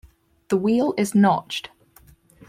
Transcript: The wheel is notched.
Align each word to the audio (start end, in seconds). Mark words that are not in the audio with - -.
The 0.47 0.57
wheel 0.57 0.95
is 0.97 1.13
notched. 1.13 1.69